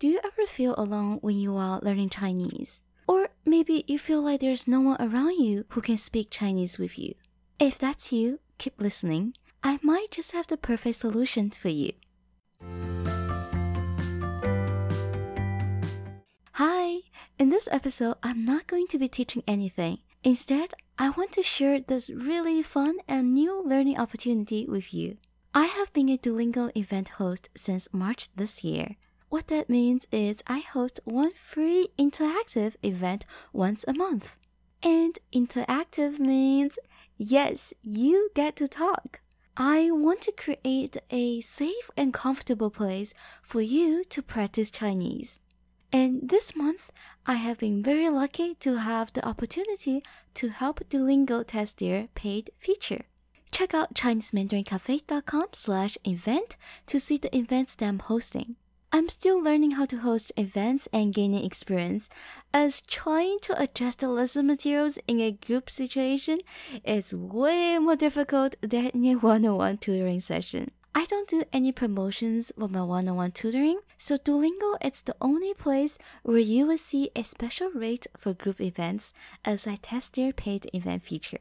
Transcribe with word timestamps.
Do 0.00 0.06
you 0.06 0.20
ever 0.22 0.46
feel 0.46 0.76
alone 0.78 1.18
when 1.22 1.34
you 1.34 1.56
are 1.56 1.80
learning 1.82 2.10
Chinese? 2.10 2.82
Or 3.08 3.30
maybe 3.44 3.82
you 3.88 3.98
feel 3.98 4.22
like 4.22 4.38
there's 4.38 4.68
no 4.68 4.80
one 4.80 4.96
around 5.00 5.42
you 5.42 5.64
who 5.70 5.80
can 5.80 5.96
speak 5.96 6.28
Chinese 6.30 6.78
with 6.78 7.00
you. 7.00 7.14
If 7.58 7.80
that's 7.80 8.12
you, 8.12 8.38
keep 8.58 8.80
listening. 8.80 9.34
I 9.60 9.80
might 9.82 10.12
just 10.12 10.30
have 10.30 10.46
the 10.46 10.56
perfect 10.56 10.98
solution 10.98 11.50
for 11.50 11.70
you. 11.70 11.94
Hi! 16.52 16.98
In 17.36 17.48
this 17.48 17.68
episode, 17.72 18.18
I'm 18.22 18.44
not 18.44 18.68
going 18.68 18.86
to 18.94 19.00
be 19.00 19.08
teaching 19.08 19.42
anything. 19.48 19.98
Instead, 20.22 20.74
I 20.96 21.10
want 21.10 21.32
to 21.32 21.42
share 21.42 21.80
this 21.80 22.08
really 22.08 22.62
fun 22.62 22.98
and 23.08 23.34
new 23.34 23.64
learning 23.66 23.98
opportunity 23.98 24.64
with 24.64 24.94
you. 24.94 25.16
I 25.52 25.64
have 25.64 25.92
been 25.92 26.08
a 26.08 26.16
Duolingo 26.16 26.70
event 26.76 27.18
host 27.18 27.48
since 27.56 27.92
March 27.92 28.28
this 28.36 28.62
year. 28.62 28.94
What 29.28 29.48
that 29.48 29.68
means 29.68 30.06
is 30.10 30.42
I 30.46 30.60
host 30.60 31.00
one 31.04 31.32
free 31.34 31.88
interactive 31.98 32.76
event 32.82 33.26
once 33.52 33.84
a 33.86 33.92
month. 33.92 34.36
And 34.82 35.18
interactive 35.34 36.18
means, 36.18 36.78
yes, 37.18 37.74
you 37.82 38.30
get 38.34 38.56
to 38.56 38.68
talk. 38.68 39.20
I 39.56 39.90
want 39.90 40.22
to 40.22 40.32
create 40.32 40.96
a 41.10 41.40
safe 41.40 41.90
and 41.96 42.14
comfortable 42.14 42.70
place 42.70 43.12
for 43.42 43.60
you 43.60 44.04
to 44.04 44.22
practice 44.22 44.70
Chinese. 44.70 45.40
And 45.92 46.28
this 46.28 46.54
month, 46.54 46.92
I 47.26 47.34
have 47.34 47.58
been 47.58 47.82
very 47.82 48.08
lucky 48.08 48.54
to 48.56 48.76
have 48.76 49.12
the 49.12 49.26
opportunity 49.26 50.02
to 50.34 50.48
help 50.48 50.80
Duolingo 50.88 51.44
test 51.46 51.78
their 51.78 52.08
paid 52.14 52.50
feature. 52.58 53.04
Check 53.50 53.74
out 53.74 53.94
ChineseMandarinCafe.com 53.94 55.46
slash 55.52 55.98
event 56.04 56.56
to 56.86 57.00
see 57.00 57.16
the 57.16 57.34
events 57.36 57.74
that 57.74 57.86
I'm 57.86 57.98
hosting. 57.98 58.56
I'm 58.90 59.10
still 59.10 59.42
learning 59.42 59.72
how 59.72 59.84
to 59.84 59.98
host 59.98 60.32
events 60.38 60.88
and 60.94 61.12
gaining 61.12 61.44
experience, 61.44 62.08
as 62.54 62.80
trying 62.80 63.38
to 63.42 63.62
adjust 63.62 63.98
the 63.98 64.08
lesson 64.08 64.46
materials 64.46 64.98
in 65.06 65.20
a 65.20 65.30
group 65.30 65.68
situation 65.68 66.38
is 66.84 67.14
way 67.14 67.78
more 67.78 67.96
difficult 67.96 68.56
than 68.62 68.86
in 68.86 69.04
a 69.04 69.14
one-on-one 69.16 69.76
tutoring 69.76 70.20
session. 70.20 70.70
I 70.94 71.04
don't 71.04 71.28
do 71.28 71.44
any 71.52 71.70
promotions 71.70 72.50
for 72.58 72.66
my 72.66 72.82
one-on-one 72.82 73.32
tutoring, 73.32 73.80
so 73.98 74.16
Duolingo 74.16 74.76
is 74.82 75.02
the 75.02 75.16
only 75.20 75.52
place 75.52 75.98
where 76.22 76.38
you 76.38 76.66
will 76.66 76.78
see 76.78 77.10
a 77.14 77.24
special 77.24 77.70
rate 77.70 78.06
for 78.16 78.32
group 78.32 78.58
events 78.58 79.12
as 79.44 79.66
I 79.66 79.76
test 79.76 80.14
their 80.14 80.32
paid 80.32 80.70
event 80.72 81.02
feature. 81.02 81.38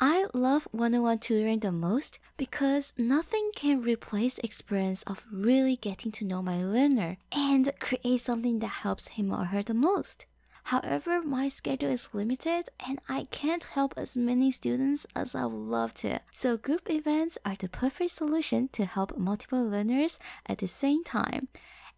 I 0.00 0.26
love 0.34 0.66
one-on-one 0.72 1.18
tutoring 1.20 1.60
the 1.60 1.70
most 1.70 2.18
because 2.36 2.92
nothing 2.98 3.52
can 3.54 3.80
replace 3.80 4.34
the 4.34 4.44
experience 4.44 5.04
of 5.04 5.24
really 5.30 5.76
getting 5.76 6.10
to 6.12 6.24
know 6.24 6.42
my 6.42 6.64
learner 6.64 7.16
and 7.30 7.72
create 7.78 8.20
something 8.20 8.58
that 8.58 8.82
helps 8.82 9.08
him 9.08 9.30
or 9.32 9.44
her 9.46 9.62
the 9.62 9.72
most. 9.72 10.26
However, 10.64 11.22
my 11.22 11.48
schedule 11.48 11.90
is 11.90 12.08
limited 12.12 12.70
and 12.84 12.98
I 13.08 13.28
can't 13.30 13.62
help 13.62 13.94
as 13.96 14.16
many 14.16 14.50
students 14.50 15.06
as 15.14 15.34
I 15.34 15.46
would 15.46 15.54
love 15.54 15.94
to. 15.94 16.20
So 16.32 16.56
group 16.56 16.90
events 16.90 17.38
are 17.44 17.54
the 17.54 17.68
perfect 17.68 18.10
solution 18.10 18.68
to 18.72 18.86
help 18.86 19.16
multiple 19.16 19.64
learners 19.64 20.18
at 20.46 20.58
the 20.58 20.68
same 20.68 21.04
time. 21.04 21.48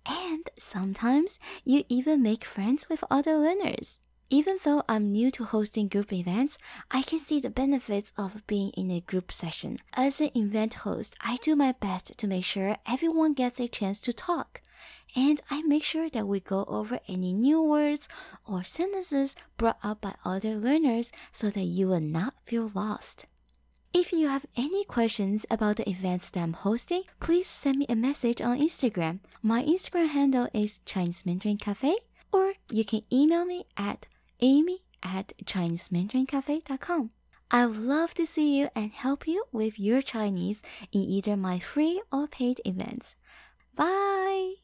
And 0.05 0.51
sometimes 0.59 1.39
you 1.65 1.85
even 1.89 2.23
make 2.23 2.45
friends 2.45 2.89
with 2.89 3.05
other 3.11 3.37
learners. 3.39 4.01
Even 4.29 4.59
though 4.65 4.83
I'm 4.89 5.13
new 5.13 5.31
to 5.31 5.45
hosting 5.45 5.87
group 5.87 6.13
events, 6.13 6.59
I 6.91 7.03
can 7.03 7.21
see 7.21 7.39
the 7.39 7.49
benefits 7.49 8.13
of 8.19 8.45
being 8.49 8.71
in 8.71 8.91
a 8.91 9.01
group 9.01 9.31
session. 9.31 9.77
As 9.95 10.21
an 10.21 10.31
event 10.35 10.75
host, 10.75 11.15
I 11.21 11.37
do 11.37 11.55
my 11.55 11.73
best 11.79 12.19
to 12.19 12.27
make 12.27 12.45
sure 12.45 12.77
everyone 12.89 13.35
gets 13.35 13.61
a 13.61 13.69
chance 13.69 14.01
to 14.01 14.13
talk. 14.13 14.63
And 15.15 15.41
I 15.49 15.63
make 15.63 15.85
sure 15.85 16.11
that 16.11 16.27
we 16.27 16.41
go 16.41 16.65
over 16.67 16.99
any 17.09 17.33
new 17.33 17.63
words 17.63 18.09
or 18.45 18.65
sentences 18.65 19.37
brought 19.59 19.79
up 19.85 20.01
by 20.01 20.15
other 20.25 20.57
learners 20.57 21.13
so 21.31 21.49
that 21.51 21.63
you 21.63 21.87
will 21.87 22.01
not 22.01 22.35
feel 22.45 22.73
lost. 22.75 23.27
If 23.95 24.13
you 24.13 24.27
have 24.27 24.45
any 24.57 24.85
questions 24.85 25.47
about 25.53 25.77
the 25.77 25.89
events 25.89 26.31
that 26.31 26.41
I'm 26.41 26.53
hosting, 26.53 27.05
please 27.21 27.47
send 27.47 27.79
me 27.79 27.87
a 27.89 27.95
message 27.95 28.43
on 28.43 28.59
Instagram. 28.59 29.21
My 29.41 29.63
Instagram 29.63 30.09
handle 30.09 30.49
is 30.53 30.81
Chinese 30.85 31.25
Mandarin 31.25 31.59
Cafe, 31.59 31.97
or 32.33 32.55
you 32.73 32.85
can 32.85 33.03
email 33.13 33.47
me 33.47 33.65
at 33.77 34.09
amy 34.41 34.83
at 35.03 35.33
ChineseMandarinCafe.com. 35.45 37.11
I 37.51 37.67
would 37.67 37.77
love 37.77 38.15
to 38.15 38.27
see 38.27 38.59
you 38.59 38.69
and 38.75 38.91
help 38.91 39.29
you 39.29 39.45
with 39.53 39.79
your 39.79 40.03
Chinese 40.03 40.63
in 40.91 41.03
either 41.03 41.37
my 41.37 41.59
free 41.59 42.03
or 42.11 42.27
paid 42.27 42.61
events. 42.65 43.15
Bye! 43.75 44.55